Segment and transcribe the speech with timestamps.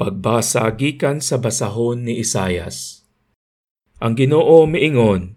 [0.00, 3.04] Pagbasa gikan sa basahon ni Isayas.
[4.00, 5.36] Ang Ginoo miingon,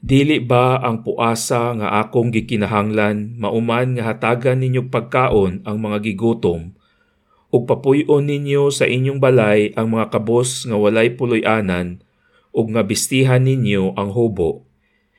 [0.00, 6.72] dili ba ang puasa nga akong gikinahanglan mauman nga hatagan ninyo pagkaon ang mga gigutom?
[7.52, 12.00] Ug papuy-on ninyo sa inyong balay ang mga kabos nga walay puloy-anan
[12.56, 14.64] ug nga bistihan ninyo ang hubo.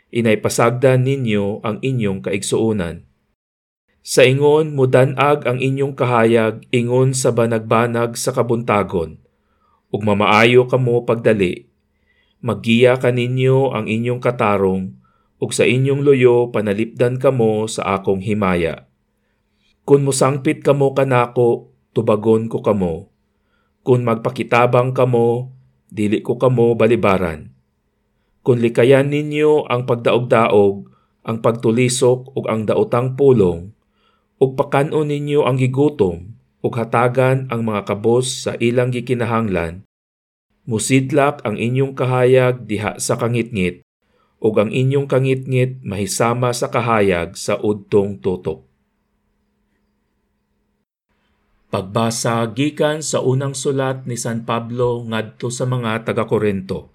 [0.10, 3.11] Inay pasagdan ninyo ang inyong kaigsuonan
[4.02, 9.22] sa ingon mudanag ang inyong kahayag ingon sa banagbanag sa kabuntagon.
[9.94, 11.70] Ug mamaayo kamo pagdali.
[12.42, 14.98] Maggiya kaninyo ang inyong katarong
[15.38, 18.90] ug sa inyong luyo panalipdan kamo sa akong himaya.
[19.86, 23.10] Kung musangpit kamo kanako, tubagon ko kamo.
[23.82, 25.54] Kung magpakitabang kamo,
[25.90, 27.54] dili ko kamo balibaran.
[28.42, 30.90] Kung likayan ninyo ang pagdaog-daog,
[31.22, 33.74] ang pagtulisok ug ang daotang pulong,
[34.42, 36.34] ug pakanon ninyo ang gigutom
[36.66, 39.86] ug hatagan ang mga kabos sa ilang gikinahanglan
[40.66, 43.86] musidlak ang inyong kahayag diha sa kangitngit
[44.42, 48.66] ug ang inyong kangitngit mahisama sa kahayag sa udtong tutok
[51.72, 56.92] Pagbasa gikan sa unang sulat ni San Pablo ngadto sa mga taga-Korinto.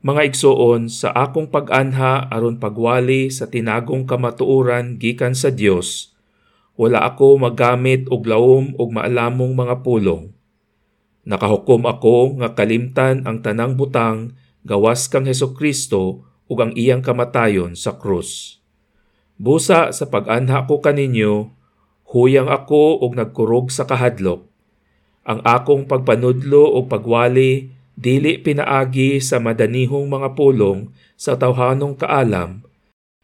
[0.00, 6.16] Mga igsoon, sa akong pag-anha aron pagwali sa tinagong kamatuoran gikan sa Dios,
[6.72, 10.32] wala ako magamit og lawom og maalamong mga pulong.
[11.28, 14.32] Nakahukom ako nga kalimtan ang tanang butang
[14.64, 18.56] gawas kang Heso Kristo ug ang iyang kamatayon sa krus.
[19.36, 21.52] Busa sa pag-anha ko kaninyo,
[22.10, 24.42] Huyang ako og nagkurog sa kahadlok.
[25.28, 27.70] Ang akong pagpanudlo o pagwali
[28.00, 30.88] dili pinaagi sa madanihong mga pulong
[31.20, 32.64] sa tawhanong kaalam,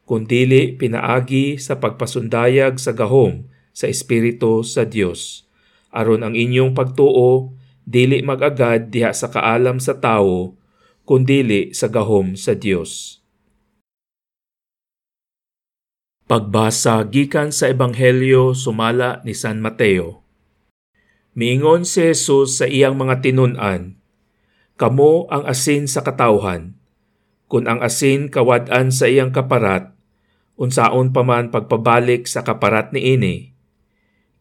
[0.05, 5.49] kundili pinaagi sa pagpasundayag sa gahom sa Espiritu sa Dios.
[5.89, 7.57] Aron ang inyong pagtuo
[7.89, 10.61] dili magagad diha sa kaalam sa tawo,
[11.09, 13.25] kundili sa gahom sa Dios.
[16.29, 20.21] Pagbasa gikan sa Ebanghelyo sumala ni San Mateo.
[21.33, 23.96] Miingon si Jesus sa iyang mga tinun-an,
[24.77, 26.77] Kamo ang asin sa katawhan.
[27.49, 29.97] Kung ang asin kawad-an sa iyang kaparat,
[30.61, 33.37] unsaon pa man pagpabalik sa kaparat ni ini.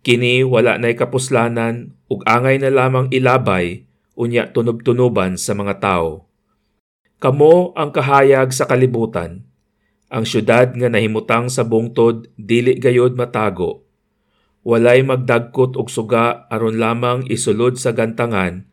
[0.04, 3.88] Kini wala na'y kapuslanan ug angay na lamang ilabay
[4.20, 6.28] unya tunob-tunuban sa mga tao.
[7.18, 9.48] Kamo ang kahayag sa kalibutan
[10.16, 13.84] ang syudad nga nahimutang sa bungtod dili gayod matago.
[14.66, 18.66] Walay magdagkot og suga aron lamang isulod sa gantangan,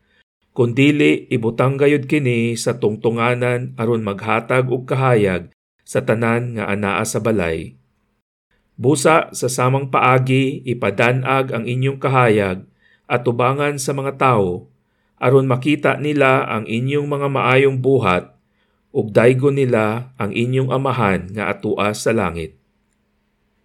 [0.53, 5.49] kundili ibutang gayod kini sa tungtunganan aron maghatag og kahayag
[5.81, 7.75] sa tanan nga anaa sa balay.
[8.73, 12.65] Busa sa samang paagi ipadanag ang inyong kahayag
[13.05, 14.69] at tubangan sa mga tao
[15.17, 18.33] aron makita nila ang inyong mga maayong buhat
[18.93, 22.62] ug daygon nila ang inyong amahan nga atua sa langit.